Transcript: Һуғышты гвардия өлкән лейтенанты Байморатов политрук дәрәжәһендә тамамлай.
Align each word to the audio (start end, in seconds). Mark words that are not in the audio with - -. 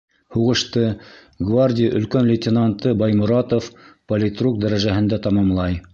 Һуғышты 0.35 0.85
гвардия 1.49 1.91
өлкән 1.99 2.25
лейтенанты 2.31 2.95
Байморатов 3.03 3.71
политрук 4.13 4.61
дәрәжәһендә 4.65 5.25
тамамлай. 5.29 5.83